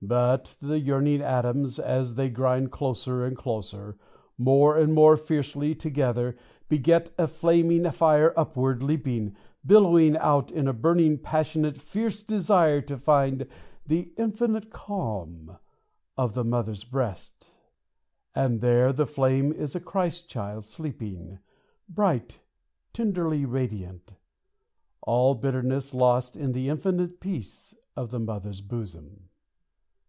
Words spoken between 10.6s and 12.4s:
a burning, Passionate, fierce